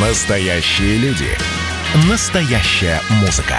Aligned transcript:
Настоящие 0.00 0.96
люди. 0.98 1.26
Настоящая 2.08 3.00
музыка. 3.20 3.56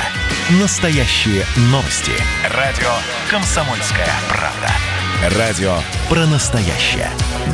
Настоящие 0.61 1.43
новости. 1.63 2.13
Радио 2.55 2.87
«Комсомольская 3.29 4.07
правда». 4.29 5.37
Радио 5.37 5.73
про 6.07 6.25
настоящее. 6.27 7.09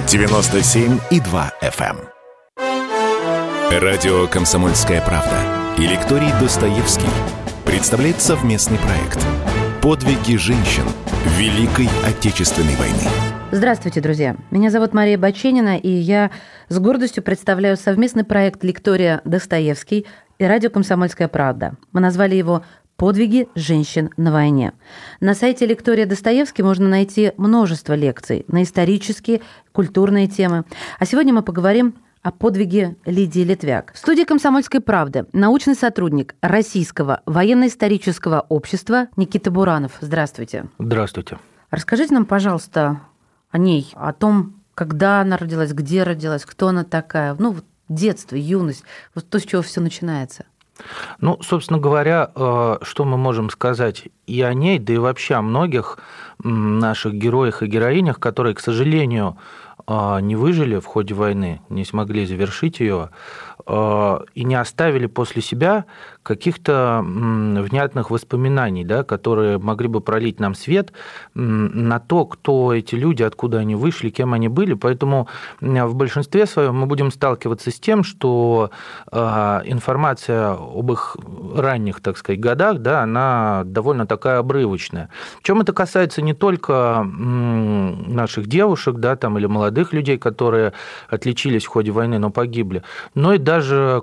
97,2 0.06 1.52
FM. 1.64 1.98
эм. 2.60 3.82
Радио 3.82 4.28
«Комсомольская 4.28 5.02
правда» 5.02 5.74
и 5.80 5.88
лекторий 5.88 6.32
Достоевский 6.40 7.10
представляет 7.66 8.22
совместный 8.22 8.78
проект 8.78 9.26
«Подвиги 9.82 10.36
женщин 10.36 10.86
Великой 11.40 11.90
Отечественной 12.06 12.76
войны». 12.76 13.35
Здравствуйте, 13.56 14.02
друзья. 14.02 14.36
Меня 14.52 14.70
зовут 14.70 14.94
Мария 14.94 15.18
Баченина, 15.18 15.78
и 15.78 15.88
я 15.88 16.30
с 16.68 16.78
гордостью 16.78 17.24
представляю 17.24 17.78
совместный 17.78 18.26
проект 18.26 18.62
«Лектория 18.66 19.22
Достоевский» 19.24 20.06
и 20.38 20.44
радио 20.44 20.70
«Комсомольская 20.70 21.30
правда». 21.30 21.76
Мы 21.94 22.02
назвали 22.02 22.36
его 22.36 22.66
«Подвиги 22.98 23.48
женщин 23.56 24.10
на 24.18 24.34
войне». 24.34 24.74
На 25.22 25.34
сайте 25.34 25.66
«Лектория 25.66 26.06
Достоевский» 26.06 26.64
можно 26.64 26.90
найти 26.90 27.32
множество 27.38 27.94
лекций 27.94 28.44
на 28.50 28.62
исторические, 28.62 29.40
культурные 29.72 30.28
темы. 30.28 30.66
А 31.00 31.06
сегодня 31.06 31.34
мы 31.34 31.42
поговорим 31.42 31.96
о 32.24 32.34
подвиге 32.34 32.98
Лидии 33.06 33.46
Литвяк. 33.46 33.94
В 33.94 33.98
студии 34.00 34.24
«Комсомольской 34.24 34.82
правды» 34.82 35.28
научный 35.32 35.76
сотрудник 35.76 36.36
Российского 36.42 37.22
военно-исторического 37.26 38.46
общества 38.50 39.08
Никита 39.16 39.50
Буранов. 39.50 39.94
Здравствуйте. 40.02 40.66
Здравствуйте. 40.78 41.38
Расскажите 41.72 42.14
нам, 42.14 42.26
пожалуйста, 42.26 43.00
о 43.56 43.58
ней, 43.58 43.90
о 43.96 44.12
том, 44.12 44.54
когда 44.74 45.22
она 45.22 45.38
родилась, 45.38 45.72
где 45.72 46.04
родилась, 46.04 46.46
кто 46.46 46.68
она 46.68 46.84
такая, 46.84 47.34
ну, 47.40 47.52
вот 47.52 47.64
детство, 47.88 48.36
юность, 48.36 48.84
вот 49.16 49.30
то, 49.30 49.40
с 49.40 49.44
чего 49.44 49.62
все 49.62 49.80
начинается. 49.80 50.44
Ну, 51.22 51.40
собственно 51.42 51.80
говоря, 51.80 52.32
э, 52.36 52.78
что 52.82 53.06
мы 53.06 53.16
можем 53.16 53.50
сказать 53.50 54.10
и 54.28 54.42
о 54.42 54.54
ней, 54.54 54.78
да 54.78 54.94
и 54.94 54.98
вообще 54.98 55.36
о 55.36 55.42
многих 55.42 56.00
наших 56.44 57.14
героях 57.14 57.64
и 57.64 57.68
героинях, 57.68 58.20
которые, 58.20 58.56
к 58.56 58.60
сожалению, 58.60 59.38
э, 59.88 60.20
не 60.20 60.36
выжили 60.36 60.78
в 60.80 60.86
ходе 60.86 61.14
войны, 61.14 61.62
не 61.70 61.86
смогли 61.86 62.26
завершить 62.26 62.82
ее 62.82 63.12
и 63.68 64.44
не 64.44 64.56
оставили 64.56 65.08
после 65.08 65.42
себя 65.42 65.86
каких-то 66.22 67.04
внятных 67.04 68.12
воспоминаний, 68.12 68.84
да, 68.84 69.04
которые 69.04 69.58
могли 69.58 69.88
бы 69.88 70.02
пролить 70.02 70.40
нам 70.40 70.54
свет 70.54 70.94
на 71.34 72.00
то, 72.00 72.26
кто 72.26 72.74
эти 72.74 72.96
люди, 72.96 73.24
откуда 73.24 73.60
они 73.60 73.76
вышли, 73.76 74.10
кем 74.10 74.34
они 74.34 74.50
были. 74.50 74.74
Поэтому 74.74 75.28
в 75.62 75.96
большинстве 75.96 76.46
своем 76.46 76.76
мы 76.76 76.86
будем 76.86 77.12
сталкиваться 77.12 77.72
с 77.72 77.80
тем, 77.80 78.04
что 78.04 78.72
а, 79.12 79.62
информация 79.66 80.52
об 80.52 80.92
их 80.92 81.18
ранних, 81.56 82.02
так 82.02 82.18
сказать, 82.18 82.40
годах, 82.40 82.80
да, 82.80 83.02
она 83.02 83.64
довольно 83.66 84.06
такая 84.06 84.40
обрывочная. 84.40 85.10
Причем 85.38 85.62
это 85.62 85.74
касается 85.74 86.22
не 86.22 86.34
только 86.34 87.04
наших 87.04 88.48
девушек, 88.48 88.98
да, 88.98 89.16
там, 89.16 89.38
или 89.38 89.46
молодых 89.46 89.94
людей, 89.94 90.18
которые 90.18 90.74
отличились 91.10 91.66
в 91.66 91.70
ходе 91.70 91.92
войны, 91.92 92.20
но 92.20 92.30
погибли, 92.30 92.84
но 93.14 93.34
и 93.34 93.38
даже 93.38 93.55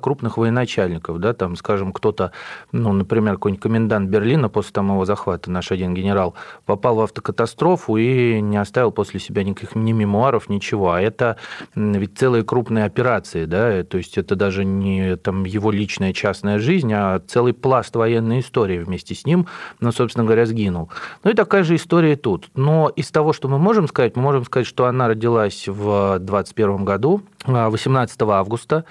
крупных 0.03 0.37
военачальников, 0.37 1.19
да, 1.19 1.33
там, 1.33 1.57
скажем, 1.57 1.93
кто 1.93 2.13
кто-то, 2.13 2.33
ну, 2.73 2.93
например, 2.93 3.35
какой-нибудь 3.35 3.63
комендант 3.63 4.11
Берлина 4.11 4.49
после 4.49 4.73
там 4.73 4.91
его 4.91 5.05
захвата, 5.05 5.51
наш 5.53 5.71
один 5.71 5.95
генерал, 5.95 6.35
попал 6.67 6.97
в 6.97 7.01
автокатастрофу 7.01 7.97
и 7.97 8.41
не 8.41 8.57
оставил 8.57 8.91
после 8.91 9.21
себя 9.21 9.45
никаких 9.45 9.77
ни 9.77 9.93
мемуаров, 9.93 10.49
ничего. 10.49 10.91
А 10.91 11.01
это 11.01 11.37
ведь 11.77 12.19
целые 12.19 12.43
крупные 12.43 12.85
операции, 12.85 13.45
да, 13.45 13.85
то 13.85 13.99
есть 13.99 14.19
это 14.19 14.35
даже 14.35 14.65
не 14.65 15.17
там 15.17 15.45
его 15.45 15.71
личная 15.71 16.13
частная 16.13 16.59
жизнь, 16.59 16.93
а 16.93 17.21
целый 17.21 17.53
пласт 17.53 17.95
военной 17.95 18.41
истории 18.41 18.79
вместе 18.81 19.15
с 19.15 19.25
ним, 19.25 19.47
ну, 19.79 19.93
собственно 19.93 20.25
говоря, 20.25 20.45
сгинул. 20.45 20.91
Ну 21.23 21.31
и 21.31 21.35
такая 21.35 21.63
же 21.63 21.77
история 21.77 22.17
тут. 22.17 22.51
Но 22.55 22.89
из 22.89 23.13
того, 23.13 23.33
что 23.33 23.47
мы 23.47 23.59
можем 23.59 23.87
сказать, 23.87 24.17
мы 24.17 24.23
можем 24.23 24.45
сказать, 24.45 24.67
что 24.67 24.87
она 24.87 25.07
родилась 25.07 25.69
в 25.69 26.19
21 26.19 26.85
году, 26.85 27.23
18 27.45 28.21
августа. 28.23 28.85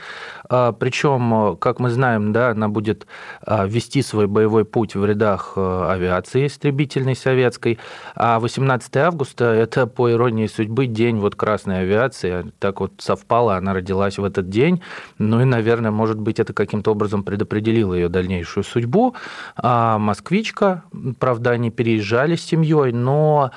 А, 0.51 0.73
Причем, 0.73 1.55
как 1.57 1.79
мы 1.79 1.89
знаем, 1.89 2.33
да, 2.33 2.49
она 2.49 2.67
будет 2.67 3.07
а, 3.41 3.65
вести 3.65 4.01
свой 4.01 4.27
боевой 4.27 4.65
путь 4.65 4.95
в 4.95 5.05
рядах 5.05 5.53
а, 5.55 5.93
авиации 5.93 6.47
истребительной 6.47 7.15
советской. 7.15 7.79
А 8.15 8.37
18 8.39 8.97
августа– 8.97 9.45
это, 9.45 9.87
по 9.87 10.11
иронии 10.11 10.47
судьбы, 10.47 10.87
день 10.87 11.19
вот 11.19 11.35
красной 11.35 11.81
авиации. 11.81 12.51
Так 12.59 12.81
вот 12.81 12.91
совпало, 12.97 13.55
она 13.55 13.73
родилась 13.73 14.17
в 14.17 14.25
этот 14.25 14.49
день. 14.49 14.81
Ну 15.17 15.41
и, 15.41 15.45
наверное, 15.45 15.91
может 15.91 16.19
быть, 16.19 16.37
это 16.41 16.51
каким-то 16.51 16.91
образом 16.91 17.23
предопределило 17.23 17.93
ее 17.93 18.09
дальнейшую 18.09 18.65
судьбу. 18.65 19.15
А 19.55 19.97
москвичка, 19.99 20.83
правда, 21.19 21.51
они 21.51 21.71
переезжали 21.71 22.35
с 22.35 22.43
семьей, 22.43 22.91
но 22.91 23.51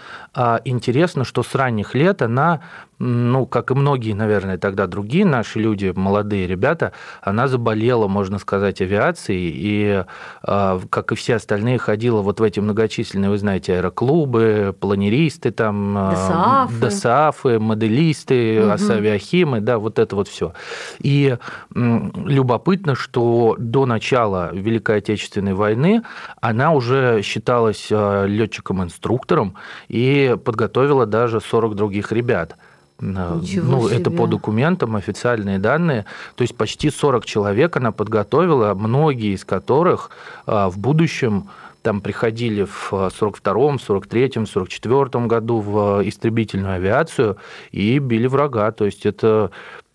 интересно, 0.65 1.25
что 1.25 1.43
с 1.43 1.55
ранних 1.55 1.95
лет 1.95 2.23
она 2.23 2.61
ну, 2.99 3.47
как 3.47 3.71
и 3.71 3.75
многие, 3.75 4.13
наверное, 4.13 4.59
тогда 4.59 4.87
другие 4.87 5.25
наши 5.25 5.59
люди, 5.59 5.93
молодые 5.95 6.47
ребята, 6.47 6.84
она 7.23 7.49
заболела, 7.49 8.09
можно 8.09 8.39
сказать, 8.39 8.81
авиацией, 8.81 9.53
и, 9.55 10.05
а, 10.43 10.81
как 10.91 11.13
и 11.13 11.15
все 11.15 11.37
остальные, 11.37 11.79
ходила 11.79 12.23
вот 12.23 12.41
в 12.41 12.43
эти 12.43 12.61
многочисленные, 12.61 13.31
вы 13.31 13.39
знаете, 13.39 13.77
аэроклубы, 13.77 14.75
планеристы, 14.79 15.51
там, 15.51 15.95
а, 15.97 16.69
ДСАФы, 16.71 16.87
ДСАФы 16.87 17.59
моделисты, 17.59 18.65
угу. 18.65 18.93
авиахимы, 18.93 19.61
да, 19.61 19.79
вот 19.79 19.99
это 19.99 20.17
вот 20.17 20.29
все. 20.29 20.53
И 21.01 21.37
любопытно, 21.75 22.95
что 22.95 23.57
до 23.59 23.87
начала 23.87 24.51
Великой 24.53 24.99
Отечественной 24.99 25.55
войны 25.55 26.03
она 26.41 26.73
уже 26.73 27.23
считалась 27.23 27.89
а, 27.91 28.25
летчиком-инструктором 28.25 29.57
и 29.89 30.37
подготовила 30.45 31.07
даже 31.07 31.41
40 31.41 31.75
других 31.75 32.13
ребят. 32.13 32.57
Ничего 33.01 33.77
ну, 33.77 33.89
себе. 33.89 33.99
это 33.99 34.11
по 34.11 34.27
документам, 34.27 34.97
официальные 34.97 35.59
данные. 35.59 36.05
То 36.37 36.43
есть 36.43 36.57
почти 36.57 36.91
40 36.91 37.25
человек 37.25 37.77
она 37.77 37.93
подготовила, 37.93 38.75
многие 38.75 39.35
из 39.35 39.45
которых 39.45 40.11
а, 40.47 40.71
в 40.71 40.79
будущем 40.79 41.49
там 41.83 42.01
приходили 42.01 42.65
в 42.65 42.93
42-м, 42.93 43.77
43-м, 43.77 44.45
44-м 44.45 45.29
году 45.29 45.61
в 45.61 46.09
истребительную 46.09 46.77
авиацию 46.77 47.37
и 47.73 47.99
били 47.99 48.27
врага. 48.27 48.73
То 48.73 48.87
есть 48.87 49.05
это 49.05 49.51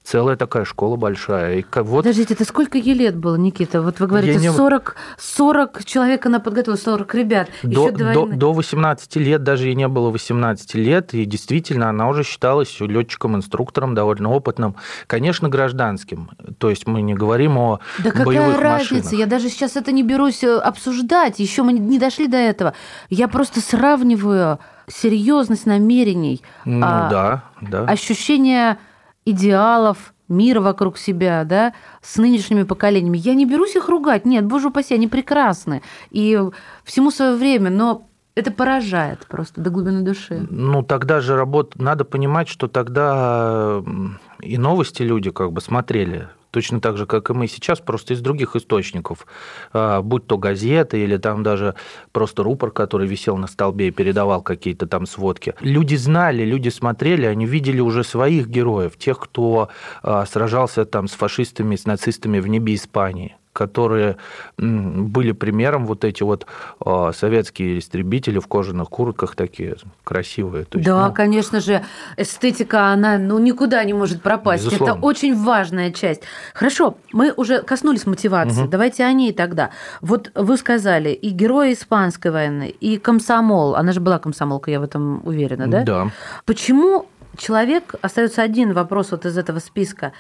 целая 0.10 0.36
такая 0.36 0.66
школа 0.66 0.96
большая. 0.96 1.58
И 1.58 1.62
как, 1.62 1.86
вот... 1.86 2.04
Подождите, 2.04 2.34
это 2.34 2.44
сколько 2.44 2.78
ей 2.80 2.96
лет 2.96 3.16
было, 3.16 3.36
Никита? 3.36 3.82
Вот 3.82 4.00
вы 4.00 4.08
говорите, 4.08 4.40
не... 4.40 4.52
40, 4.52 4.96
40 5.18 5.86
человек 5.86 6.26
она 6.26 6.40
подготовила, 6.40 6.80
40 6.80 7.16
ребят. 7.16 7.50
До, 7.62 7.92
до, 7.92 8.26
до 8.26 8.54
18 8.54 9.16
лет, 9.18 9.44
даже 9.44 9.68
ей 9.68 9.76
не 9.76 9.88
было 9.88 10.10
18 10.10 10.74
лет, 10.76 11.14
и 11.14 11.26
действительно 11.26 11.90
она 11.90 12.10
уже 12.10 12.24
считалась 12.24 12.80
летчиком-инструктором 12.80 13.94
довольно 13.94 14.32
опытным. 14.32 14.76
Конечно, 15.06 15.48
гражданским. 15.48 16.32
То 16.58 16.72
есть 16.72 16.88
мы 16.88 17.02
не 17.02 17.14
говорим 17.14 17.58
о 17.60 17.80
да 18.00 18.12
боевых 18.12 18.56
какая 18.56 18.62
разница? 18.62 18.96
машинах. 18.96 19.14
Я 19.14 19.26
даже 19.28 19.50
сейчас 19.50 19.76
это 19.76 19.92
не 19.92 20.02
берусь 20.02 20.44
э, 20.44 20.58
обсуждать. 20.58 21.40
Еще 21.40 21.62
мы 21.62 21.74
не 21.74 22.00
дошли 22.00 22.28
до 22.28 22.38
этого. 22.38 22.74
Я 23.10 23.28
просто 23.28 23.62
сравниваю 23.62 24.58
серьезность 24.88 25.68
намерений. 25.68 26.42
Ну 26.66 26.84
а, 26.84 27.10
да, 27.10 27.44
да. 27.62 27.84
Ощущение 27.84 28.80
идеалов, 29.32 30.14
мира 30.28 30.62
вокруг 30.62 30.98
себя, 30.98 31.44
да, 31.44 31.74
с 32.02 32.18
нынешними 32.18 32.64
поколениями. 32.64 33.18
Я 33.18 33.34
не 33.34 33.46
берусь 33.46 33.76
их 33.76 33.90
ругать, 33.90 34.26
нет, 34.26 34.46
боже 34.46 34.68
упаси, 34.68 34.94
они 34.94 35.08
прекрасны. 35.08 35.82
И 36.12 36.40
всему 36.84 37.12
свое 37.12 37.36
время, 37.36 37.70
но 37.70 38.08
это 38.36 38.52
поражает 38.52 39.26
просто 39.28 39.60
до 39.60 39.70
глубины 39.70 40.02
души. 40.02 40.46
Ну, 40.50 40.84
тогда 40.84 41.20
же 41.20 41.36
работа... 41.36 41.82
Надо 41.82 42.06
понимать, 42.06 42.48
что 42.48 42.68
тогда 42.68 43.84
и 44.40 44.58
новости 44.58 45.04
люди 45.04 45.32
как 45.32 45.52
бы 45.52 45.62
смотрели 45.62 46.30
точно 46.52 46.82
так 46.82 46.98
же, 46.98 47.06
как 47.06 47.30
и 47.30 47.34
мы 47.34 47.48
сейчас, 47.48 47.80
просто 47.80 48.14
из 48.14 48.22
других 48.22 48.56
источников, 48.56 49.26
а, 49.74 50.02
будь 50.02 50.28
то 50.28 50.38
газеты 50.38 51.02
или 51.04 51.18
там 51.18 51.44
даже 51.44 51.76
просто 52.12 52.44
рупор, 52.44 52.72
который 52.72 53.08
висел 53.08 53.38
на 53.38 53.48
столбе 53.48 53.88
и 53.88 53.92
передавал 53.92 54.42
какие-то 54.42 54.88
там 54.88 55.06
сводки. 55.06 55.56
Люди 55.62 55.96
знали, 55.96 56.44
люди 56.44 56.70
смотрели, 56.70 57.26
они 57.26 57.46
видели 57.46 57.80
уже 57.80 58.04
своих 58.04 58.48
героев, 58.48 58.98
тех, 58.98 59.20
кто 59.20 59.70
а, 60.04 60.26
сражался 60.26 60.86
там 60.86 61.08
с 61.08 61.14
фашистами, 61.14 61.76
с 61.76 61.86
нацистами 61.86 62.40
в 62.40 62.48
небе 62.48 62.76
Испании 62.76 63.36
которые 63.60 64.16
были 64.58 65.34
примером 65.34 65.86
вот 65.86 66.06
эти 66.06 66.24
вот 66.24 66.46
а, 66.80 67.12
советские 67.12 67.80
истребители 67.80 68.40
в 68.40 68.48
кожаных 68.48 68.88
куртках 68.88 69.36
такие 69.36 69.76
красивые. 70.06 70.64
То 70.64 70.78
есть, 70.78 70.88
да, 70.88 71.10
ну... 71.10 71.14
конечно 71.14 71.60
же, 71.60 71.84
эстетика, 72.16 72.88
она 72.94 73.18
ну, 73.18 73.38
никуда 73.38 73.84
не 73.84 73.94
может 73.94 74.22
пропасть. 74.22 74.64
Безусловно. 74.64 74.94
Это 74.94 75.02
очень 75.02 75.36
важная 75.36 75.92
часть. 75.92 76.22
Хорошо, 76.54 76.96
мы 77.12 77.34
уже 77.36 77.62
коснулись 77.62 78.06
мотивации. 78.06 78.62
Угу. 78.62 78.70
Давайте 78.70 79.04
о 79.04 79.12
ней 79.12 79.34
тогда. 79.34 79.72
Вот 80.00 80.32
вы 80.36 80.56
сказали, 80.56 81.10
и 81.10 81.30
герои 81.32 81.74
Испанской 81.74 82.32
войны, 82.32 82.74
и 82.80 82.98
комсомол, 82.98 83.76
она 83.76 83.92
же 83.92 84.00
была 84.00 84.20
комсомолка, 84.20 84.72
я 84.72 84.80
в 84.80 84.84
этом 84.84 85.22
уверена, 85.28 85.68
да? 85.68 85.84
Да. 85.84 86.12
Почему 86.46 87.08
человек, 87.38 87.96
остается 88.02 88.42
один 88.42 88.74
вопрос 88.74 89.12
вот 89.12 89.26
из 89.26 89.38
этого 89.38 89.60
списка, 89.60 90.14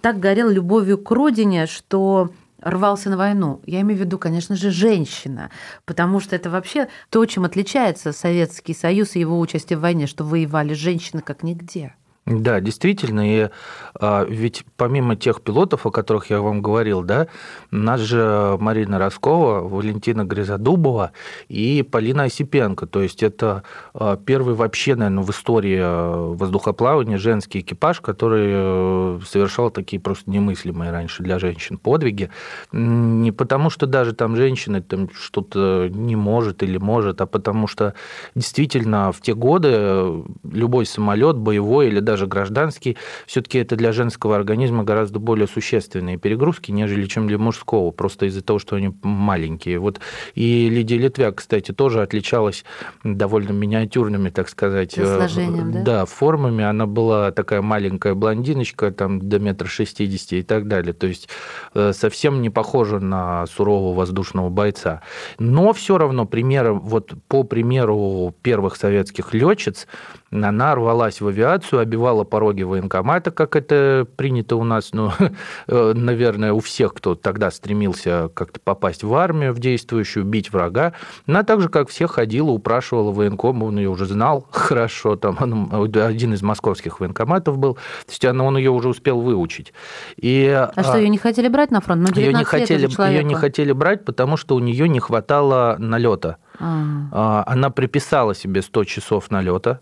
так 0.00 0.18
горел 0.18 0.48
любовью 0.48 0.98
к 0.98 1.10
родине, 1.10 1.66
что 1.66 2.30
рвался 2.62 3.10
на 3.10 3.16
войну. 3.16 3.60
Я 3.66 3.80
имею 3.80 3.98
в 3.98 4.02
виду, 4.04 4.18
конечно 4.18 4.56
же, 4.56 4.70
женщина, 4.70 5.50
потому 5.84 6.20
что 6.20 6.36
это 6.36 6.50
вообще 6.50 6.88
то, 7.10 7.24
чем 7.26 7.44
отличается 7.44 8.12
Советский 8.12 8.74
Союз 8.74 9.16
и 9.16 9.20
его 9.20 9.38
участие 9.38 9.78
в 9.78 9.82
войне, 9.82 10.06
что 10.06 10.24
воевали 10.24 10.74
женщины 10.74 11.22
как 11.22 11.42
нигде. 11.42 11.94
Да, 12.26 12.60
действительно, 12.60 13.22
и 13.26 13.48
а, 13.94 14.24
ведь 14.24 14.64
помимо 14.76 15.16
тех 15.16 15.40
пилотов, 15.40 15.86
о 15.86 15.90
которых 15.90 16.30
я 16.30 16.40
вам 16.40 16.60
говорил, 16.60 17.02
да, 17.02 17.28
нас 17.70 18.00
же 18.00 18.56
Марина 18.60 18.98
Роскова, 18.98 19.66
Валентина 19.66 20.24
Гризодубова 20.24 21.12
и 21.48 21.82
Полина 21.82 22.24
Осипенко, 22.24 22.86
то 22.86 23.00
есть 23.02 23.22
это 23.22 23.64
а, 23.94 24.16
первый 24.16 24.54
вообще, 24.54 24.94
наверное, 24.94 25.24
в 25.24 25.30
истории 25.30 25.78
а, 25.80 26.32
воздухоплавания 26.34 27.16
женский 27.16 27.60
экипаж, 27.60 28.00
который 28.00 28.48
э, 28.52 29.20
совершал 29.26 29.70
такие 29.70 29.98
просто 29.98 30.30
немыслимые 30.30 30.92
раньше 30.92 31.22
для 31.22 31.38
женщин 31.38 31.78
подвиги, 31.78 32.30
не 32.70 33.32
потому 33.32 33.70
что 33.70 33.86
даже 33.86 34.12
там 34.12 34.36
женщина 34.36 34.82
там 34.82 35.08
что-то 35.12 35.88
не 35.90 36.16
может 36.16 36.62
или 36.62 36.76
может, 36.76 37.22
а 37.22 37.26
потому 37.26 37.66
что 37.66 37.94
действительно 38.34 39.10
в 39.10 39.20
те 39.20 39.34
годы 39.34 40.22
любой 40.44 40.84
самолет 40.84 41.36
боевой 41.36 41.88
или 41.88 42.00
даже 42.10 42.26
гражданский, 42.26 42.96
все-таки 43.26 43.58
это 43.58 43.76
для 43.76 43.92
женского 43.92 44.34
организма 44.34 44.82
гораздо 44.82 45.20
более 45.20 45.46
существенные 45.46 46.16
перегрузки, 46.16 46.72
нежели 46.72 47.06
чем 47.06 47.28
для 47.28 47.38
мужского, 47.38 47.92
просто 47.92 48.26
из-за 48.26 48.42
того, 48.42 48.58
что 48.58 48.74
они 48.74 48.92
маленькие. 49.02 49.78
Вот 49.78 50.00
и 50.34 50.68
Лидия 50.68 50.98
Литвяк, 50.98 51.36
кстати, 51.36 51.70
тоже 51.70 52.02
отличалась 52.02 52.64
довольно 53.04 53.52
миниатюрными, 53.52 54.30
так 54.30 54.48
сказать, 54.48 54.98
э, 54.98 55.04
Сложением, 55.04 55.70
да? 55.70 55.82
да, 55.82 56.04
формами. 56.04 56.64
Она 56.64 56.86
была 56.86 57.30
такая 57.30 57.62
маленькая 57.62 58.14
блондиночка, 58.14 58.90
там 58.90 59.20
до 59.20 59.38
метра 59.38 59.68
шестидесяти 59.68 60.36
и 60.36 60.42
так 60.42 60.66
далее. 60.66 60.92
То 60.92 61.06
есть 61.06 61.28
э, 61.74 61.92
совсем 61.92 62.42
не 62.42 62.50
похожа 62.50 62.98
на 62.98 63.46
сурового 63.46 63.94
воздушного 63.94 64.48
бойца. 64.48 65.02
Но 65.38 65.72
все 65.72 65.96
равно 65.96 66.26
примеры, 66.26 66.72
вот 66.72 67.12
по 67.28 67.44
примеру 67.44 68.34
первых 68.42 68.74
советских 68.74 69.32
летчиц, 69.32 69.86
она 70.32 70.74
рвалась 70.74 71.20
в 71.20 71.26
авиацию, 71.26 71.80
обивала 71.80 72.24
пороги 72.24 72.62
военкомата, 72.62 73.30
как 73.30 73.56
это 73.56 74.06
принято 74.16 74.56
у 74.56 74.64
нас, 74.64 74.90
ну, 74.92 75.10
наверное, 75.66 76.52
у 76.52 76.60
всех, 76.60 76.94
кто 76.94 77.14
тогда 77.14 77.50
стремился 77.50 78.30
как-то 78.34 78.60
попасть 78.60 79.02
в 79.02 79.12
армию, 79.14 79.52
в 79.52 79.58
действующую, 79.58 80.24
бить 80.24 80.52
врага. 80.52 80.92
Она 81.26 81.42
так 81.42 81.60
же, 81.60 81.68
как 81.68 81.88
все, 81.88 82.06
ходила, 82.06 82.50
упрашивала 82.50 83.10
военком, 83.10 83.62
он 83.62 83.78
ее 83.78 83.90
уже 83.90 84.06
знал 84.06 84.46
хорошо, 84.52 85.16
там 85.16 85.36
один 85.72 86.34
из 86.34 86.42
московских 86.42 87.00
военкоматов 87.00 87.58
был, 87.58 87.74
то 87.74 88.10
есть 88.10 88.24
он 88.24 88.56
ее 88.56 88.70
уже 88.70 88.88
успел 88.88 89.20
выучить. 89.20 89.72
И, 90.16 90.46
а 90.48 90.82
что, 90.82 90.96
ее 90.96 91.08
не 91.08 91.18
хотели 91.18 91.48
брать 91.48 91.70
на 91.70 91.80
фронт? 91.80 92.08
Ну, 92.08 92.20
ее 92.20 92.32
не 92.32 92.44
хотели, 92.44 92.88
ее 93.10 93.24
не 93.24 93.34
хотели 93.34 93.72
брать, 93.72 94.04
потому 94.04 94.36
что 94.36 94.54
у 94.54 94.60
нее 94.60 94.88
не 94.88 95.00
хватало 95.00 95.76
налета. 95.78 96.36
А. 96.60 97.42
Она 97.46 97.70
приписала 97.70 98.34
себе 98.34 98.62
100 98.62 98.84
часов 98.84 99.30
налета, 99.30 99.80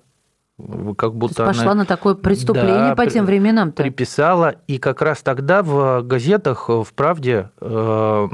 как 0.97 1.15
будто 1.15 1.45
пошла 1.45 1.73
она... 1.73 1.75
на 1.75 1.85
такое 1.85 2.15
преступление 2.15 2.91
да, 2.91 2.95
по 2.97 3.07
тем 3.07 3.25
временам. 3.27 3.69
-то. 3.69 3.83
Приписала, 3.83 4.57
и 4.67 4.79
как 4.79 5.03
раз 5.03 5.23
тогда 5.23 5.63
в 5.63 6.03
газетах, 6.03 6.69
в 6.69 6.89
«Правде» 6.95 7.51
э, 7.61 8.29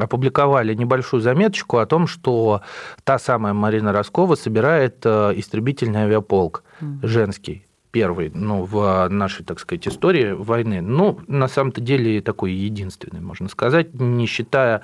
опубликовали 0.00 0.74
небольшую 0.74 1.20
заметочку 1.20 1.78
о 1.78 1.86
том, 1.86 2.06
что 2.06 2.62
та 3.04 3.18
самая 3.18 3.52
Марина 3.52 3.92
Роскова 3.92 4.36
собирает 4.36 5.04
э, 5.04 5.32
истребительный 5.36 6.02
авиаполк 6.02 6.62
женский 7.02 7.66
первый 7.90 8.30
ну, 8.34 8.64
в 8.64 9.08
нашей, 9.08 9.44
так 9.44 9.58
сказать, 9.58 9.86
истории 9.88 10.32
войны. 10.32 10.80
Ну, 10.80 11.20
на 11.26 11.48
самом-то 11.48 11.80
деле 11.80 12.20
такой 12.20 12.52
единственный, 12.52 13.20
можно 13.20 13.48
сказать, 13.48 13.94
не 13.94 14.26
считая, 14.26 14.82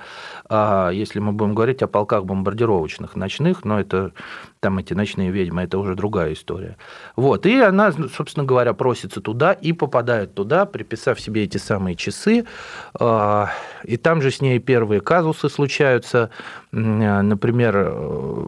а, 0.49 0.89
если 0.89 1.19
мы 1.19 1.31
будем 1.31 1.55
говорить 1.55 1.81
о 1.81 1.87
полках 1.87 2.25
бомбардировочных 2.25 3.15
ночных, 3.15 3.63
но 3.63 3.79
это 3.79 4.11
там 4.59 4.79
эти 4.79 4.93
ночные 4.93 5.31
ведьмы, 5.31 5.63
это 5.63 5.77
уже 5.77 5.95
другая 5.95 6.33
история. 6.33 6.77
Вот, 7.15 7.45
и 7.45 7.59
она, 7.59 7.91
собственно 7.91 8.45
говоря, 8.45 8.73
просится 8.73 9.21
туда 9.21 9.53
и 9.53 9.71
попадает 9.71 10.33
туда, 10.33 10.65
приписав 10.65 11.19
себе 11.19 11.43
эти 11.43 11.57
самые 11.57 11.95
часы, 11.95 12.45
а, 12.99 13.51
и 13.83 13.97
там 13.97 14.21
же 14.21 14.31
с 14.31 14.41
ней 14.41 14.59
первые 14.59 15.01
казусы 15.01 15.49
случаются, 15.49 16.29
например, 16.71 17.75
э, 17.77 18.46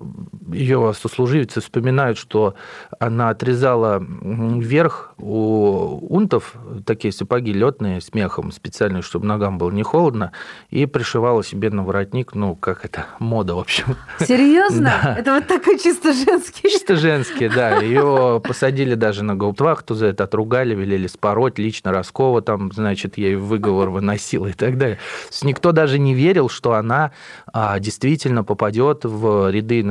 ее 0.54 0.94
сослуживцы 1.00 1.62
вспоминают, 1.62 2.18
что 2.18 2.56
она 3.00 3.30
отрезала 3.30 4.00
вверх 4.02 5.14
у 5.18 6.00
унтов 6.10 6.56
такие 6.86 7.12
сапоги 7.12 7.54
летные 7.54 8.02
с 8.02 8.14
мехом 8.14 8.52
специально, 8.52 9.02
чтобы 9.02 9.26
ногам 9.26 9.58
было 9.58 9.72
не 9.72 9.84
холодно, 9.84 10.32
и 10.70 10.86
пришивала 10.86 11.44
себе 11.44 11.70
на 11.70 11.84
воротник, 11.84 12.34
ну, 12.34 12.56
как 12.56 12.86
это, 12.86 13.06
мода, 13.20 13.56
в 13.56 13.60
общем. 13.60 13.96
Серьезно? 14.20 15.00
Да. 15.04 15.16
Это 15.20 15.34
вот 15.34 15.48
такой 15.48 15.78
чисто 15.78 16.14
женский? 16.14 16.70
Чисто 16.70 16.96
женский, 16.96 17.50
да. 17.50 17.80
Ее 17.80 18.42
посадили 18.44 18.96
даже 18.96 19.24
на 19.24 19.36
гауптвахту 19.36 19.96
за 19.96 20.08
это, 20.08 20.26
отругали, 20.26 20.76
велели 20.76 21.08
спороть, 21.08 21.60
лично 21.60 21.92
Роскова 21.92 22.42
там, 22.42 22.72
значит, 22.72 23.18
ей 23.18 23.36
выговор 23.36 23.90
выносила 23.90 24.48
и 24.48 24.54
так 24.54 24.78
далее. 24.78 25.00
Никто 25.44 25.72
даже 25.72 26.00
не 26.00 26.14
верил, 26.14 26.50
что 26.50 26.74
она 26.74 27.12
а, 27.52 27.80
действительно 27.80 28.44
попадет 28.44 29.06
в 29.06 29.50
ряды 29.52 29.84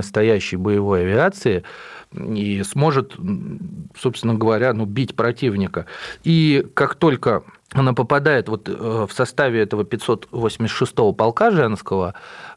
настоящей 0.49 0.57
боевой 0.57 1.03
авиации, 1.03 1.65
и 2.15 2.63
сможет, 2.63 3.17
собственно 3.99 4.35
говоря, 4.35 4.73
ну, 4.73 4.87
бить 4.87 5.15
противника. 5.15 5.87
И 6.25 6.67
как 6.75 6.95
только 6.95 7.43
она 7.75 7.93
попадает 7.93 8.49
вот 8.49 8.69
э, 8.69 9.07
в 9.07 9.13
составе 9.13 9.61
этого 9.61 9.83
586-го 9.83 11.13
полка 11.13 11.51
женского 11.51 12.15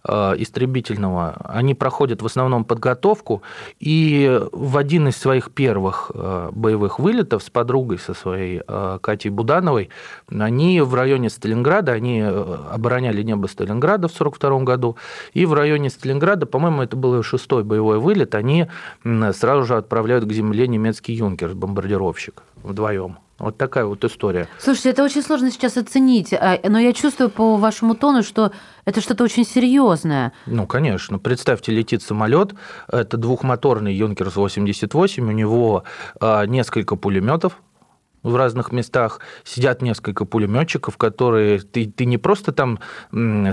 э, 0.08 0.36
истребительного, 0.38 1.36
они 1.44 1.76
проходят 1.76 2.22
в 2.22 2.26
основном 2.26 2.64
подготовку, 2.64 3.42
и 3.80 4.40
в 4.54 4.78
один 4.78 5.10
из 5.10 5.18
своих 5.18 5.52
первых 5.52 6.12
э, 6.14 6.50
боевых 6.54 7.00
вылетов 7.00 7.44
с 7.44 7.50
подругой, 7.50 8.00
со 8.00 8.14
своей 8.14 8.62
Катей 9.02 9.32
Будановой, 9.32 9.90
они 10.30 10.80
в 10.80 10.94
районе 10.96 11.30
Сталинграда, 11.30 11.92
они 11.92 12.22
обороняли 12.22 13.22
небо 13.22 13.48
Сталинграда 13.48 14.08
в 14.08 14.14
1942 14.14 14.64
году, 14.64 14.98
и 15.34 15.46
в 15.46 15.54
районе 15.54 15.90
Сталинграда, 15.90 16.46
по-моему, 16.46 16.84
это 16.84 16.96
был 16.96 17.22
шестой 17.22 17.64
боевой 17.64 18.00
вылет, 18.00 18.34
они 18.34 18.68
сразу 19.34 19.66
же 19.66 19.76
отправляют 19.76 20.26
к 20.26 20.32
земле 20.32 20.68
немецкий 20.68 21.14
юнкер, 21.14 21.54
бомбардировщик 21.54 22.44
вдвоем. 22.64 23.18
Вот 23.42 23.58
такая 23.58 23.86
вот 23.86 24.04
история. 24.04 24.48
Слушайте, 24.60 24.92
это 24.92 25.04
очень 25.04 25.24
сложно 25.24 25.50
сейчас 25.50 25.76
оценить, 25.76 26.32
а, 26.32 26.60
но 26.64 26.78
я 26.78 26.94
чувствую 26.94 27.30
по 27.32 27.58
вашему 27.58 27.96
тону, 27.96 28.22
что 28.22 28.52
это 28.86 29.02
что-то 29.02 29.24
очень 29.24 29.46
серьезное. 29.46 30.32
Ну, 30.46 30.68
конечно. 30.68 31.18
Представьте, 31.18 31.72
летит 31.72 32.04
самолет, 32.04 32.54
это 32.88 33.18
двухмоторный 33.18 33.96
Юнкерс 33.96 34.36
88, 34.36 35.28
у 35.28 35.32
него 35.32 35.84
а, 36.20 36.46
несколько 36.46 36.96
пулеметов, 36.96 37.58
в 38.24 38.36
разных 38.36 38.72
местах 38.72 39.20
сидят 39.44 39.82
несколько 39.82 40.26
пулеметчиков, 40.26 40.98
которые 40.98 41.60
ты, 41.60 41.86
ты 41.86 42.06
не 42.06 42.18
просто 42.18 42.52
там 42.52 42.80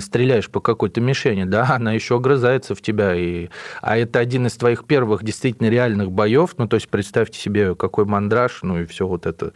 стреляешь 0.00 0.50
по 0.50 0.60
какой-то 0.60 1.00
мишени, 1.00 1.44
да, 1.44 1.66
она 1.76 1.92
еще 1.92 2.16
огрызается 2.16 2.74
в 2.74 2.82
тебя. 2.82 3.14
И, 3.14 3.48
а 3.80 3.96
это 3.96 4.18
один 4.18 4.46
из 4.46 4.54
твоих 4.56 4.84
первых 4.84 5.24
действительно 5.24 5.68
реальных 5.68 6.12
боев. 6.12 6.54
Ну, 6.58 6.68
то 6.68 6.76
есть 6.76 6.88
представьте 6.88 7.38
себе, 7.38 7.74
какой 7.74 8.04
мандраж, 8.04 8.60
ну 8.62 8.80
и 8.80 8.86
все 8.86 9.06
вот 9.06 9.26
это. 9.26 9.52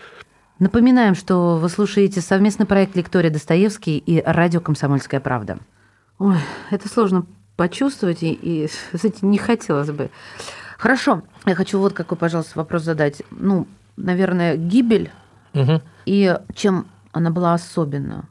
Напоминаем, 0.58 1.14
что 1.14 1.56
вы 1.56 1.68
слушаете 1.68 2.20
совместный 2.20 2.66
проект 2.66 2.94
Лектория 2.94 3.30
Достоевский 3.30 3.98
и 3.98 4.22
радио 4.22 4.60
«Комсомольская 4.60 5.20
правда». 5.20 5.58
Ой, 6.18 6.36
это 6.70 6.88
сложно 6.88 7.26
почувствовать, 7.56 8.22
и, 8.22 8.32
и 8.32 8.68
кстати, 8.92 9.24
не 9.24 9.38
хотелось 9.38 9.90
бы. 9.90 10.10
Хорошо, 10.78 11.22
я 11.46 11.54
хочу 11.54 11.78
вот 11.78 11.92
какой, 11.92 12.16
пожалуйста, 12.16 12.58
вопрос 12.58 12.82
задать. 12.82 13.22
Ну, 13.30 13.66
наверное, 13.96 14.56
гибель 14.56 15.10
угу. 15.54 15.80
и 16.06 16.38
чем 16.54 16.86
она 17.12 17.30
была 17.30 17.54
особенна? 17.54 18.26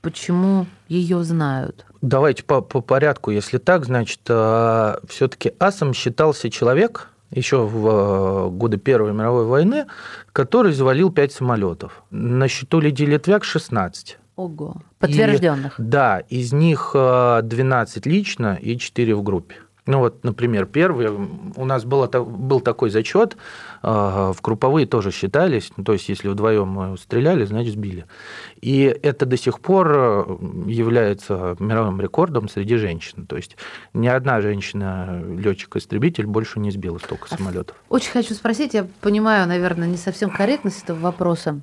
Почему 0.00 0.66
ее 0.88 1.24
знают? 1.24 1.86
Давайте 2.02 2.44
по, 2.44 2.60
по 2.60 2.82
порядку. 2.82 3.30
Если 3.30 3.56
так, 3.56 3.86
значит, 3.86 4.20
э, 4.28 4.96
все-таки 5.08 5.52
асом 5.58 5.94
считался 5.94 6.50
человек 6.50 7.08
еще 7.30 7.66
в 7.66 7.88
э, 7.88 8.50
годы 8.50 8.76
Первой 8.76 9.12
мировой 9.12 9.46
войны, 9.46 9.86
который 10.32 10.72
завалил 10.72 11.10
пять 11.10 11.32
самолетов. 11.32 12.02
На 12.10 12.48
счету 12.48 12.80
Лидии 12.80 13.04
Литвяк 13.04 13.44
16. 13.44 14.18
Ого. 14.36 14.76
Подтвержденных. 14.98 15.78
И, 15.78 15.82
да, 15.82 16.18
из 16.28 16.52
них 16.52 16.90
12 16.92 18.06
э, 18.06 18.10
лично 18.10 18.58
и 18.60 18.76
4 18.76 19.14
в 19.14 19.22
группе. 19.22 19.56
Ну 19.86 19.98
вот, 19.98 20.24
например, 20.24 20.64
первый, 20.64 21.08
у 21.08 21.64
нас 21.66 21.84
было, 21.84 22.06
был 22.06 22.60
такой 22.60 22.88
зачет, 22.88 23.36
а, 23.82 24.32
в 24.32 24.40
групповые 24.40 24.86
тоже 24.86 25.10
считались, 25.10 25.72
ну, 25.76 25.84
то 25.84 25.92
есть 25.92 26.08
если 26.08 26.28
вдвоем 26.28 26.68
мы 26.68 26.96
стреляли, 26.96 27.44
значит 27.44 27.74
сбили. 27.74 28.06
И 28.62 28.84
это 29.02 29.26
до 29.26 29.36
сих 29.36 29.60
пор 29.60 29.92
э, 29.94 30.24
является 30.66 31.56
мировым 31.58 32.00
рекордом 32.00 32.48
среди 32.48 32.76
женщин. 32.76 33.26
То 33.26 33.36
есть 33.36 33.58
ни 33.92 34.08
одна 34.08 34.40
женщина, 34.40 35.22
летчик-истребитель, 35.22 36.26
больше 36.26 36.60
не 36.60 36.70
сбила 36.70 36.96
столько 36.96 37.28
самолетов. 37.28 37.76
Очень 37.90 38.12
хочу 38.12 38.32
спросить, 38.32 38.72
я 38.72 38.86
понимаю, 39.02 39.46
наверное, 39.46 39.86
не 39.86 39.98
совсем 39.98 40.30
корректность 40.30 40.82
этого 40.84 40.98
вопроса. 40.98 41.60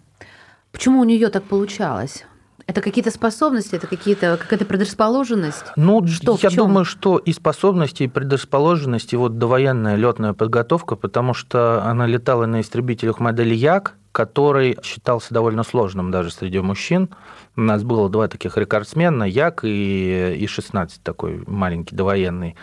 Почему 0.72 1.00
у 1.00 1.04
нее 1.04 1.30
так 1.30 1.44
получалось? 1.44 2.26
Это 2.72 2.80
какие-то 2.80 3.12
способности, 3.12 3.76
это 3.76 3.86
какие-то 3.86 4.38
какая-то 4.38 4.64
предрасположенность? 4.64 5.66
Ну, 5.76 6.08
что, 6.08 6.38
я 6.42 6.50
думаю, 6.50 6.86
что 6.86 7.18
и 7.18 7.34
способности, 7.34 8.04
и 8.04 8.08
предрасположенность, 8.08 9.12
и 9.12 9.18
вот 9.18 9.38
довоенная 9.38 9.98
летная 9.98 10.32
подготовка, 10.32 10.96
потому 10.96 11.34
что 11.34 11.84
она 11.84 12.08
летала 12.08 12.46
на 12.46 12.62
истребителях 12.62 13.20
модели 13.20 13.54
Як, 13.54 13.96
который 14.14 14.78
считался 14.84 15.34
довольно 15.34 15.64
сложным 15.64 16.12
даже 16.12 16.32
среди 16.32 16.62
мужчин. 16.62 17.10
У 17.58 17.62
нас 17.62 17.84
было 17.84 18.10
два 18.10 18.30
таких 18.30 18.56
рекордсмена, 18.58 19.26
Як 19.26 19.66
и, 19.66 20.38
и 20.40 20.48
16 20.48 21.04
такой 21.04 21.44
маленький 21.48 21.94
довоенный 21.94 22.56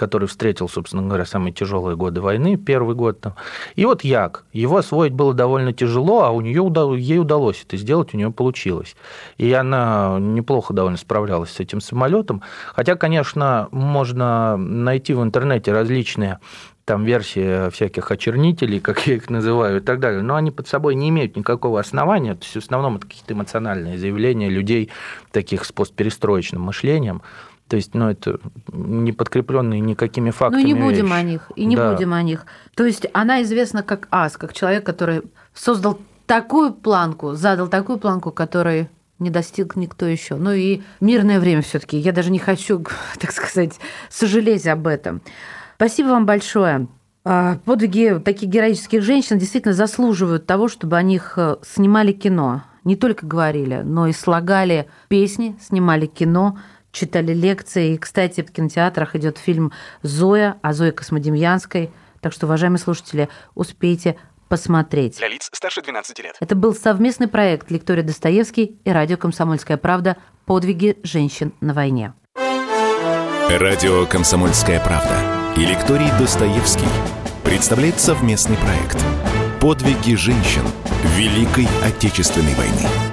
который 0.00 0.26
встретил, 0.28 0.66
собственно 0.66 1.02
говоря, 1.02 1.26
самые 1.26 1.52
тяжелые 1.52 1.94
годы 1.94 2.22
войны, 2.22 2.56
первый 2.56 2.96
год 2.96 3.20
там. 3.20 3.34
И 3.76 3.84
вот 3.84 4.02
Як, 4.02 4.46
его 4.50 4.78
освоить 4.78 5.12
было 5.12 5.34
довольно 5.34 5.74
тяжело, 5.74 6.22
а 6.22 6.30
у 6.30 6.40
нее 6.40 6.66
ей 6.98 7.18
удалось 7.18 7.62
это 7.66 7.76
сделать, 7.76 8.14
у 8.14 8.16
нее 8.16 8.30
получилось. 8.30 8.96
И 9.36 9.52
она 9.52 10.16
неплохо 10.18 10.72
довольно 10.72 10.96
справлялась 10.96 11.50
с 11.50 11.60
этим 11.60 11.82
самолетом. 11.82 12.40
Хотя, 12.74 12.96
конечно, 12.96 13.68
можно 13.72 14.56
найти 14.56 15.12
в 15.12 15.22
интернете 15.22 15.70
различные 15.70 16.38
там 16.86 17.04
версии 17.04 17.68
всяких 17.70 18.10
очернителей, 18.10 18.80
как 18.80 19.06
я 19.06 19.16
их 19.16 19.28
называю, 19.28 19.76
и 19.76 19.80
так 19.80 20.00
далее, 20.00 20.22
но 20.22 20.34
они 20.34 20.50
под 20.50 20.66
собой 20.66 20.94
не 20.94 21.10
имеют 21.10 21.36
никакого 21.36 21.78
основания, 21.78 22.34
то 22.34 22.42
есть 22.42 22.54
в 22.54 22.58
основном 22.58 22.96
это 22.96 23.06
какие-то 23.06 23.34
эмоциональные 23.34 23.96
заявления 23.96 24.48
людей, 24.48 24.90
таких 25.30 25.64
с 25.64 25.70
постперестроечным 25.70 26.62
мышлением, 26.62 27.22
то 27.70 27.76
есть, 27.76 27.94
ну, 27.94 28.10
это 28.10 28.40
не 28.72 29.12
подкрепленные 29.12 29.78
никакими 29.78 30.30
фактами. 30.30 30.60
Ну, 30.60 30.66
не 30.66 30.74
будем 30.74 31.06
вещи. 31.06 31.14
о 31.14 31.22
них, 31.22 31.52
и 31.54 31.64
не 31.64 31.76
да. 31.76 31.92
будем 31.92 32.12
о 32.12 32.20
них. 32.20 32.44
То 32.74 32.84
есть, 32.84 33.06
она 33.12 33.42
известна 33.42 33.84
как 33.84 34.08
ас, 34.10 34.36
как 34.36 34.52
человек, 34.52 34.84
который 34.84 35.22
создал 35.54 36.00
такую 36.26 36.72
планку, 36.72 37.34
задал 37.34 37.68
такую 37.68 37.98
планку, 37.98 38.32
которой 38.32 38.88
не 39.20 39.30
достиг 39.30 39.76
никто 39.76 40.04
еще. 40.04 40.34
Ну 40.34 40.50
и 40.50 40.80
мирное 41.00 41.38
время 41.38 41.62
все-таки. 41.62 41.96
Я 41.96 42.10
даже 42.10 42.32
не 42.32 42.40
хочу, 42.40 42.84
так 43.20 43.30
сказать, 43.30 43.78
сожалеть 44.08 44.66
об 44.66 44.88
этом. 44.88 45.22
Спасибо 45.76 46.08
вам 46.08 46.26
большое. 46.26 46.88
А, 47.24 47.58
подвиги 47.64 48.20
таких 48.24 48.48
героических 48.48 49.00
женщин 49.00 49.38
действительно 49.38 49.74
заслуживают 49.74 50.44
того, 50.44 50.66
чтобы 50.66 50.96
о 50.96 51.02
них 51.02 51.34
э, 51.36 51.56
снимали 51.62 52.10
кино. 52.10 52.64
Не 52.82 52.96
только 52.96 53.26
говорили, 53.26 53.82
но 53.84 54.08
и 54.08 54.12
слагали 54.12 54.88
песни, 55.08 55.54
снимали 55.60 56.06
кино, 56.06 56.58
читали 56.92 57.32
лекции. 57.32 57.94
И, 57.94 57.98
кстати, 57.98 58.42
в 58.42 58.52
кинотеатрах 58.52 59.16
идет 59.16 59.38
фильм 59.38 59.72
«Зоя» 60.02 60.58
о 60.62 60.72
Зое 60.72 60.92
Космодемьянской. 60.92 61.90
Так 62.20 62.32
что, 62.32 62.46
уважаемые 62.46 62.78
слушатели, 62.78 63.28
успейте 63.54 64.16
посмотреть. 64.48 65.18
Для 65.18 65.28
лиц 65.28 65.48
старше 65.52 65.80
12 65.80 66.18
лет. 66.18 66.36
Это 66.40 66.54
был 66.56 66.74
совместный 66.74 67.28
проект 67.28 67.70
Виктория 67.70 68.02
Достоевский 68.02 68.78
и 68.84 68.90
радио 68.90 69.16
«Комсомольская 69.16 69.76
правда. 69.76 70.16
Подвиги 70.44 70.98
женщин 71.02 71.52
на 71.60 71.72
войне». 71.72 72.12
Радио 73.48 74.06
«Комсомольская 74.06 74.80
правда» 74.80 75.40
и 75.56 75.64
Викторий 75.64 76.10
Достоевский 76.18 76.86
представляет 77.44 77.98
совместный 77.98 78.56
проект 78.56 79.04
«Подвиги 79.60 80.14
женщин 80.14 80.62
Великой 81.16 81.66
Отечественной 81.84 82.54
войны». 82.54 83.09